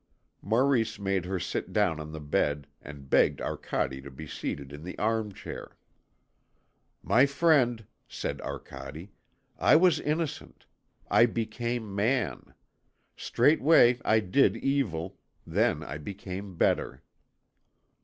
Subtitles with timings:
[0.41, 4.81] Maurice made her sit down on the bed, and begged Arcade to be seated in
[4.83, 5.77] the arm chair.
[7.03, 9.11] "My friend," said Arcade,
[9.59, 10.65] "I was innocent.
[11.07, 12.55] I became man.
[13.15, 15.19] Straightway I did evil.
[15.45, 17.03] Then I became better."